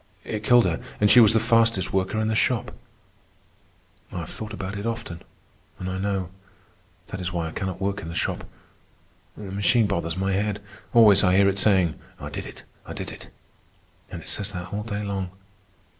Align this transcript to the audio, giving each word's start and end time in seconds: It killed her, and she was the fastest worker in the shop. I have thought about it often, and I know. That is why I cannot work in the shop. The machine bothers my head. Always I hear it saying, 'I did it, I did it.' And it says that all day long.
It 0.23 0.43
killed 0.43 0.65
her, 0.65 0.81
and 0.99 1.11
she 1.11 1.19
was 1.19 1.31
the 1.33 1.39
fastest 1.39 1.93
worker 1.93 2.17
in 2.19 2.27
the 2.27 2.33
shop. 2.33 2.73
I 4.11 4.17
have 4.21 4.31
thought 4.31 4.51
about 4.51 4.75
it 4.75 4.87
often, 4.87 5.21
and 5.77 5.87
I 5.87 5.99
know. 5.99 6.31
That 7.09 7.21
is 7.21 7.31
why 7.31 7.47
I 7.47 7.51
cannot 7.51 7.79
work 7.79 8.01
in 8.01 8.07
the 8.07 8.15
shop. 8.15 8.43
The 9.37 9.51
machine 9.51 9.85
bothers 9.85 10.17
my 10.17 10.31
head. 10.31 10.59
Always 10.91 11.23
I 11.23 11.37
hear 11.37 11.47
it 11.47 11.59
saying, 11.59 11.99
'I 12.19 12.29
did 12.31 12.47
it, 12.47 12.63
I 12.83 12.93
did 12.93 13.11
it.' 13.11 13.27
And 14.09 14.23
it 14.23 14.29
says 14.29 14.53
that 14.53 14.73
all 14.73 14.81
day 14.81 15.03
long. 15.03 15.29